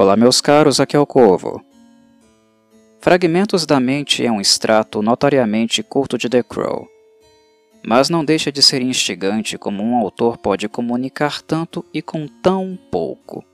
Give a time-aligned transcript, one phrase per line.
[0.00, 1.60] Olá, meus caros, aqui é o Corvo.
[3.00, 6.86] Fragmentos da Mente é um extrato notoriamente curto de The Crow,
[7.84, 12.78] mas não deixa de ser instigante como um autor pode comunicar tanto e com tão
[12.92, 13.44] pouco.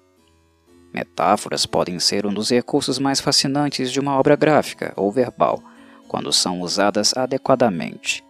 [0.93, 5.63] Metáforas podem ser um dos recursos mais fascinantes de uma obra gráfica ou verbal,
[6.07, 8.23] quando são usadas adequadamente.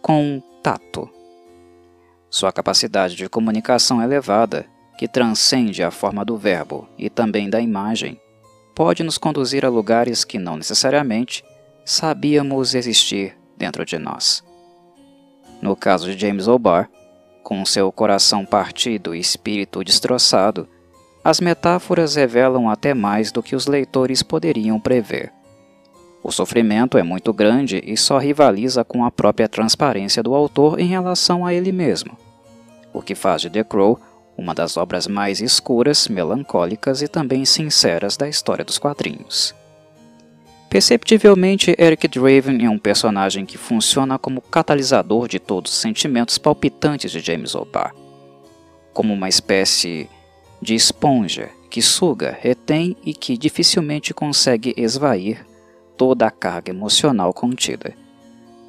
[0.00, 1.10] Com tato.
[2.30, 7.60] Sua capacidade de comunicação é elevada que transcende a forma do verbo e também da
[7.60, 8.20] imagem,
[8.74, 11.44] pode nos conduzir a lugares que não necessariamente
[11.84, 14.42] sabíamos existir dentro de nós.
[15.60, 16.88] No caso de James O'Barr,
[17.42, 20.68] com seu coração partido e espírito destroçado,
[21.22, 25.32] as metáforas revelam até mais do que os leitores poderiam prever.
[26.22, 30.86] O sofrimento é muito grande e só rivaliza com a própria transparência do autor em
[30.86, 32.16] relação a ele mesmo,
[32.92, 34.00] o que faz de The Crow
[34.36, 39.54] uma das obras mais escuras, melancólicas e também sinceras da história dos quadrinhos.
[40.68, 47.12] Perceptivelmente, Eric Draven é um personagem que funciona como catalisador de todos os sentimentos palpitantes
[47.12, 47.94] de James O'Barr,
[48.92, 50.10] como uma espécie
[50.60, 55.46] de esponja que suga, retém e que dificilmente consegue esvair
[55.96, 57.94] toda a carga emocional contida.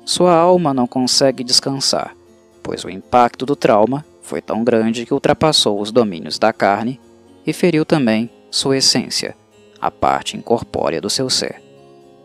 [0.03, 2.15] Sua alma não consegue descansar,
[2.61, 6.99] pois o impacto do trauma foi tão grande que ultrapassou os domínios da carne
[7.45, 9.37] e feriu também sua essência,
[9.79, 11.61] a parte incorpórea do seu ser,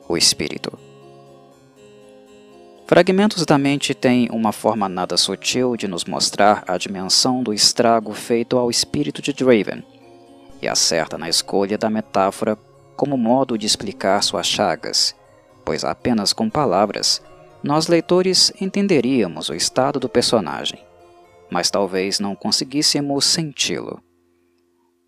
[0.08, 0.72] o espírito.
[2.86, 8.14] Fragmentos da mente têm uma forma nada sutil de nos mostrar a dimensão do estrago
[8.14, 9.84] feito ao espírito de Draven,
[10.62, 12.56] e acerta na escolha da metáfora
[12.96, 15.14] como modo de explicar suas chagas,
[15.64, 17.22] pois apenas com palavras
[17.62, 20.89] nós leitores entenderíamos o estado do personagem
[21.50, 24.02] mas talvez não conseguíssemos senti-lo.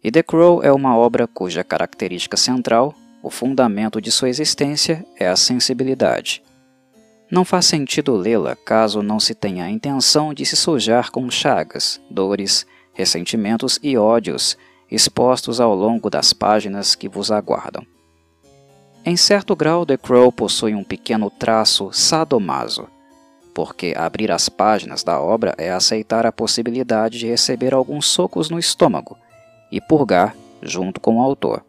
[0.03, 5.29] E The Crow é uma obra cuja característica central, o fundamento de sua existência, é
[5.29, 6.43] a sensibilidade.
[7.31, 12.01] Não faz sentido lê-la caso não se tenha a intenção de se sujar com chagas,
[12.11, 14.59] dores, ressentimentos e ódios
[14.91, 17.87] expostos ao longo das páginas que vos aguardam.
[19.05, 22.87] Em certo grau, The Crow possui um pequeno traço sadomaso,
[23.55, 28.59] porque abrir as páginas da obra é aceitar a possibilidade de receber alguns socos no
[28.59, 29.17] estômago
[29.71, 31.65] e purgar junto com o autor.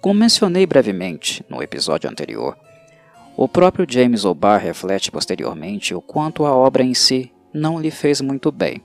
[0.00, 2.56] Como mencionei brevemente no episódio anterior,
[3.36, 8.20] o próprio James O'Barr reflete posteriormente o quanto a obra em si não lhe fez
[8.20, 8.82] muito bem,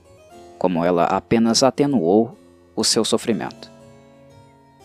[0.58, 2.36] como ela apenas atenuou
[2.74, 3.70] o seu sofrimento.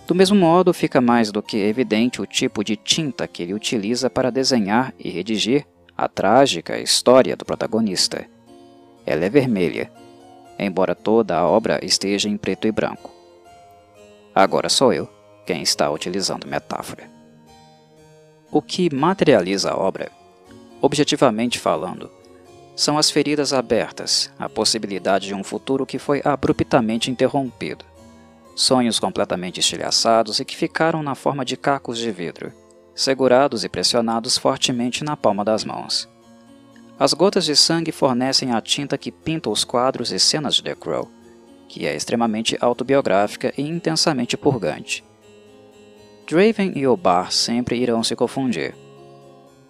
[0.08, 4.10] Do mesmo modo, fica mais do que evidente o tipo de tinta que ele utiliza
[4.10, 5.66] para desenhar e redigir
[5.98, 8.24] a trágica história do protagonista.
[9.04, 9.92] Ela é vermelha,
[10.60, 13.10] embora toda a obra esteja em preto e branco.
[14.36, 15.10] Agora sou eu
[15.44, 17.10] quem está utilizando metáfora.
[18.52, 20.12] O que materializa a obra,
[20.80, 22.12] objetivamente falando,
[22.76, 27.84] são as feridas abertas, a possibilidade de um futuro que foi abruptamente interrompido,
[28.56, 32.54] sonhos completamente estilhaçados e que ficaram na forma de cacos de vidro
[32.98, 36.10] segurados e pressionados fortemente na palma das mãos.
[36.98, 40.74] As gotas de sangue fornecem a tinta que pinta os quadros e cenas de The
[40.74, 41.08] Crow,
[41.70, 45.04] que é extremamente autobiográfica e intensamente purgante.
[46.28, 48.76] Draven e Obar sempre irão se confundir.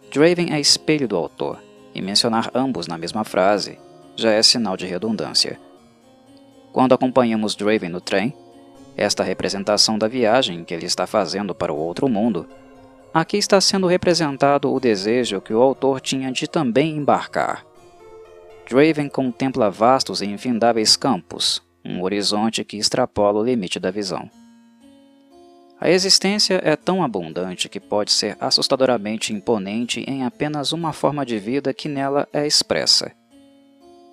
[0.10, 1.62] Draven é espelho do autor,
[1.94, 3.78] e mencionar ambos na mesma frase
[4.16, 5.60] já é sinal de redundância.
[6.72, 8.34] Quando acompanhamos Draven no trem,
[8.96, 12.48] esta representação da viagem que ele está fazendo para o outro mundo
[13.18, 17.66] Aqui está sendo representado o desejo que o autor tinha de também embarcar.
[18.70, 24.30] Draven contempla vastos e infindáveis campos, um horizonte que extrapola o limite da visão.
[25.82, 31.40] A existência é tão abundante que pode ser assustadoramente imponente em apenas uma forma de
[31.40, 33.12] vida que nela é expressa.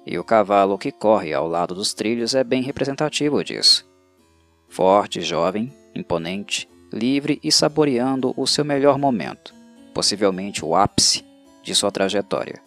[0.06, 3.86] E o cavalo que corre ao lado dos trilhos é bem representativo disso.
[4.66, 9.52] Forte, jovem, imponente, livre e saboreando o seu melhor momento,
[9.92, 11.24] possivelmente o ápice
[11.62, 12.62] de sua trajetória.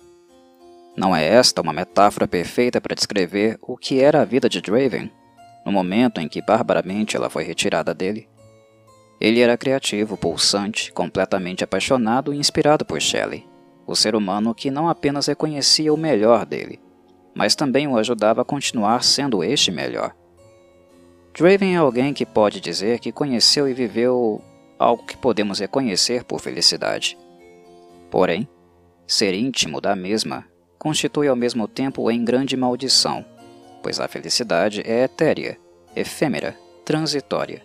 [0.95, 5.11] Não é esta uma metáfora perfeita para descrever o que era a vida de Draven,
[5.65, 8.27] no momento em que barbaramente ela foi retirada dele?
[9.19, 13.47] Ele era criativo, pulsante, completamente apaixonado e inspirado por Shelley,
[13.85, 16.79] o ser humano que não apenas reconhecia o melhor dele,
[17.35, 20.15] mas também o ajudava a continuar sendo este melhor.
[21.37, 24.41] Draven é alguém que pode dizer que conheceu e viveu
[24.79, 27.15] algo que podemos reconhecer por felicidade.
[28.09, 28.49] Porém,
[29.05, 30.43] ser íntimo da mesma
[30.79, 33.23] constitui ao mesmo tempo em grande maldição,
[33.83, 35.59] pois a felicidade é etérea,
[35.95, 37.61] efêmera, transitória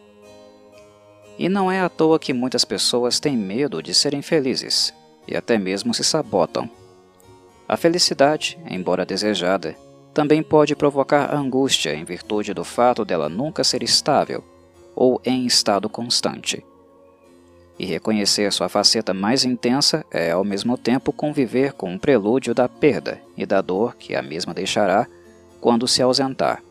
[1.39, 4.93] E não é à toa que muitas pessoas têm medo de serem felizes
[5.27, 6.69] e até mesmo se sabotam.
[7.67, 9.75] A felicidade, embora desejada,
[10.13, 14.45] também pode provocar angústia em virtude do fato dela nunca ser estável
[14.95, 16.65] ou em estado constante.
[17.79, 22.69] E reconhecer sua faceta mais intensa é, ao mesmo tempo, conviver com um prelúdio da
[22.69, 25.07] perda e da dor que a mesma deixará
[25.61, 26.63] quando se ausentar.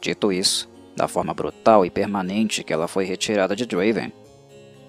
[0.00, 4.12] Dito isso, da forma brutal e permanente que ela foi retirada de Draven,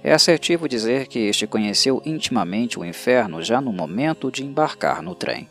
[0.04, 5.16] é assertivo dizer que este conheceu intimamente o inferno já no momento de embarcar no
[5.16, 5.48] trem.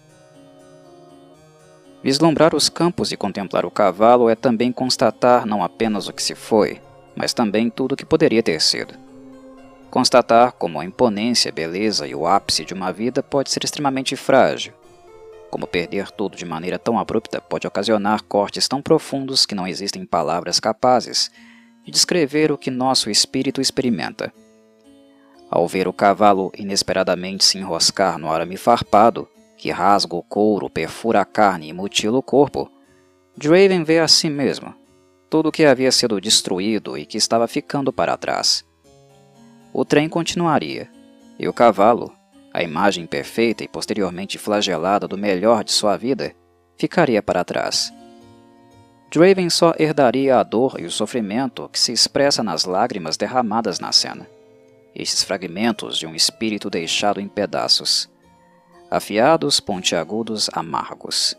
[2.03, 6.35] Vislumbrar os campos e contemplar o cavalo é também constatar não apenas o que se
[6.35, 6.81] foi,
[7.15, 8.95] mas também tudo o que poderia ter sido.
[9.89, 14.73] Constatar como a imponência, beleza e o ápice de uma vida pode ser extremamente frágil.
[15.51, 20.05] Como perder tudo de maneira tão abrupta pode ocasionar cortes tão profundos que não existem
[20.05, 21.31] palavras capazes
[21.85, 24.33] de descrever o que nosso espírito experimenta.
[25.51, 29.29] Ao ver o cavalo inesperadamente se enroscar no arame farpado,
[29.63, 32.69] que rasga o couro, perfura a carne e mutila o corpo,
[33.37, 34.75] Draven vê a si mesmo
[35.31, 38.65] tudo o que havia sido destruído e que estava ficando para trás.
[39.73, 40.91] O trem continuaria,
[41.39, 42.13] e o cavalo,
[42.53, 46.35] a imagem perfeita e posteriormente flagelada do melhor de sua vida,
[46.77, 47.93] ficaria para trás.
[49.13, 53.93] Draven só herdaria a dor e o sofrimento que se expressa nas lágrimas derramadas na
[53.93, 54.29] cena,
[54.93, 58.11] estes fragmentos de um espírito deixado em pedaços
[58.93, 61.37] afiados, pontiagudos, amargos.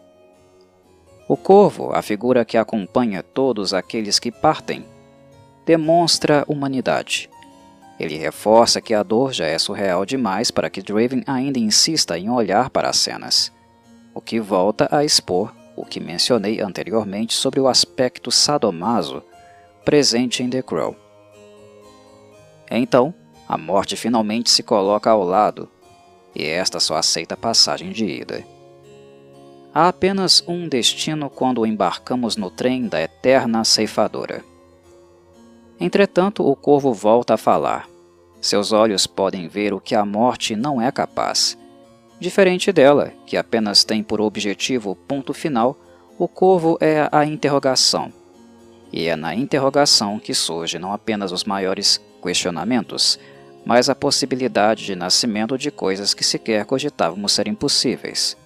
[1.27, 4.85] O corvo, a figura que acompanha todos aqueles que partem,
[5.65, 7.29] demonstra humanidade.
[7.99, 12.29] Ele reforça que a dor já é surreal demais para que Draven ainda insista em
[12.29, 13.51] olhar para as cenas,
[14.13, 19.23] o que volta a expor o que mencionei anteriormente sobre o aspecto sadomaso
[19.83, 20.95] presente em The Crow.
[22.69, 23.13] Então,
[23.47, 25.69] a morte finalmente se coloca ao lado,
[26.35, 28.43] e esta só aceita passagem de ida.
[29.73, 34.43] Há apenas um destino quando embarcamos no trem da eterna ceifadora.
[35.79, 37.89] Entretanto, o corvo volta a falar.
[38.39, 41.57] Seus olhos podem ver o que a morte não é capaz.
[42.19, 45.77] Diferente dela, que apenas tem por objetivo o ponto final,
[46.19, 48.13] o corvo é a interrogação.
[48.91, 53.19] E é na interrogação que surgem não apenas os maiores questionamentos,
[53.65, 58.37] mas a possibilidade de nascimento de coisas que sequer cogitávamos ser impossíveis.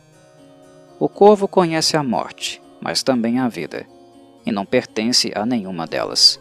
[0.99, 3.85] O corvo conhece a morte, mas também a vida,
[4.45, 6.39] e não pertence a nenhuma delas.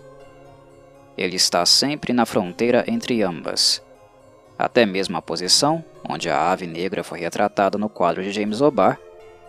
[1.17, 3.83] Ele está sempre na fronteira entre ambas.
[4.59, 8.99] Até mesmo a posição onde a ave negra foi retratada no quadro de James O'Barr,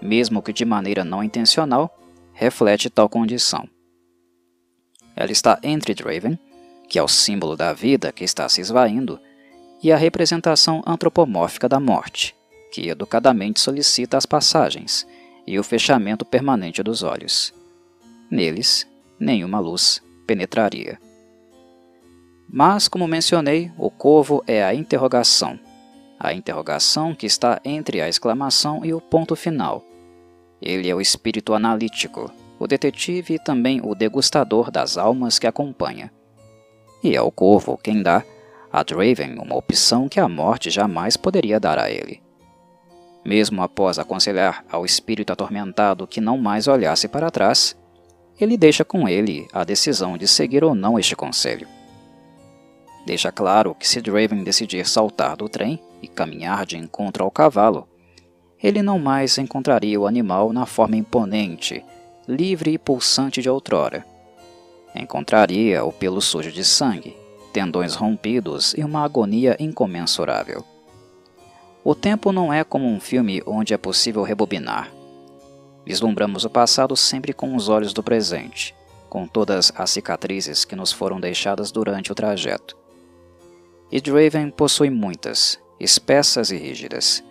[0.01, 1.97] mesmo que de maneira não intencional,
[2.33, 3.67] reflete tal condição.
[5.15, 6.37] Ela está entre Draven
[6.87, 9.19] que é o símbolo da vida que está se esvaindo,
[9.81, 12.35] e a representação antropomórfica da morte,
[12.71, 15.05] que educadamente solicita as passagens
[15.45, 17.53] e o fechamento permanente dos olhos.
[18.29, 18.87] Neles,
[19.19, 20.99] nenhuma luz penetraria.
[22.49, 25.59] Mas, como mencionei, o corvo é a interrogação,
[26.19, 29.83] a interrogação que está entre a exclamação e o ponto final.
[30.61, 36.11] Ele é o espírito analítico, o detetive e também o degustador das almas que acompanha
[37.03, 38.23] e é o corvo quem dá
[38.71, 42.21] a Draven uma opção que a morte jamais poderia dar a ele.
[43.23, 47.77] Mesmo após aconselhar ao espírito atormentado que não mais olhasse para trás,
[48.39, 51.67] ele deixa com ele a decisão de seguir ou não este conselho.
[53.05, 57.87] Deixa claro que se Draven decidir saltar do trem e caminhar de encontro ao cavalo,
[58.61, 61.83] ele não mais encontraria o animal na forma imponente,
[62.27, 64.05] livre e pulsante de outrora
[64.99, 67.15] Encontraria o pelo sujo de sangue,
[67.53, 70.65] tendões rompidos e uma agonia incomensurável.
[71.83, 74.91] O tempo não é como um filme onde é possível rebobinar.
[75.85, 78.75] Vislumbramos o passado sempre com os olhos do presente,
[79.07, 82.75] com todas as cicatrizes que nos foram deixadas durante o trajeto.
[83.91, 87.23] E Draven possui muitas, espessas e rígidas.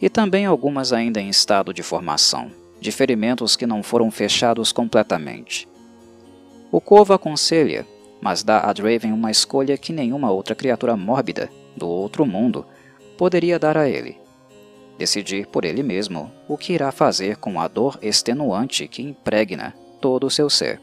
[0.00, 5.71] E também algumas ainda em estado de formação, de ferimentos que não foram fechados completamente.
[6.72, 7.86] O Corvo aconselha,
[8.18, 12.64] mas dá a Draven uma escolha que nenhuma outra criatura mórbida do outro mundo
[13.18, 14.18] poderia dar a ele.
[14.96, 20.26] Decidir por ele mesmo o que irá fazer com a dor extenuante que impregna todo
[20.26, 20.80] o seu ser.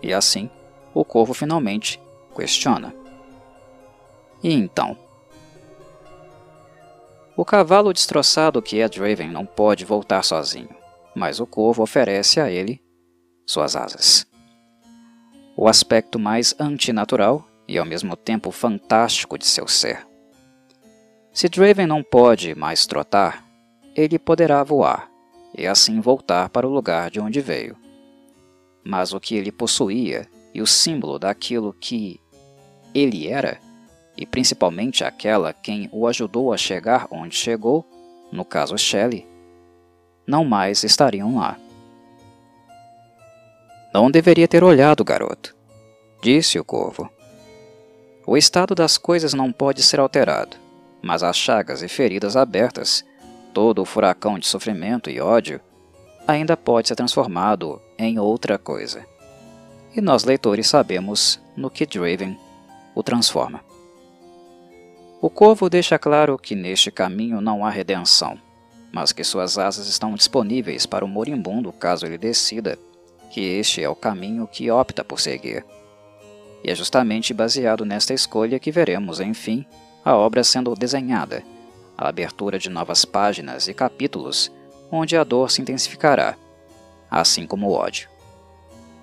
[0.00, 0.48] E assim,
[0.94, 2.00] o corvo finalmente
[2.36, 2.94] questiona.
[4.44, 4.96] E então?
[7.36, 10.70] O cavalo destroçado que é Draven não pode voltar sozinho,
[11.16, 12.80] mas o corvo oferece a ele
[13.50, 14.26] suas asas.
[15.56, 20.06] o aspecto mais antinatural e ao mesmo tempo fantástico de seu ser.
[21.32, 23.44] Se Draven não pode mais trotar,
[23.94, 25.10] ele poderá voar
[25.56, 27.76] e assim voltar para o lugar de onde veio.
[28.82, 32.18] Mas o que ele possuía e o símbolo daquilo que
[32.94, 33.60] ele era,
[34.16, 37.84] e principalmente aquela quem o ajudou a chegar onde chegou,
[38.32, 39.26] no caso Shelley,
[40.26, 41.58] não mais estariam lá.
[43.92, 45.54] Não deveria ter olhado, garoto,
[46.22, 47.10] disse o corvo.
[48.24, 50.56] O estado das coisas não pode ser alterado,
[51.02, 53.04] mas as chagas e feridas abertas,
[53.52, 55.60] todo o furacão de sofrimento e ódio,
[56.24, 59.04] ainda pode ser transformado em outra coisa.
[59.92, 62.38] E nós leitores sabemos no que Draven
[62.94, 63.60] o transforma.
[65.20, 68.38] O corvo deixa claro que neste caminho não há redenção,
[68.92, 72.78] mas que suas asas estão disponíveis para o moribundo caso ele decida
[73.30, 75.64] que este é o caminho que opta por seguir.
[76.62, 79.64] E é justamente baseado nesta escolha que veremos, enfim,
[80.04, 81.42] a obra sendo desenhada,
[81.96, 84.52] a abertura de novas páginas e capítulos
[84.90, 86.36] onde a dor se intensificará,
[87.10, 88.08] assim como o ódio.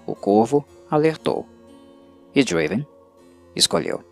[0.05, 1.47] O corvo alertou,
[2.35, 2.85] e Draven
[3.55, 4.03] escolheu.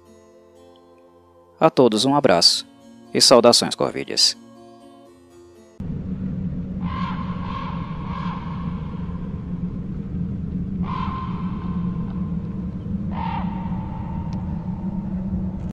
[1.60, 2.67] A todos um abraço
[3.13, 4.38] e saudações corvides.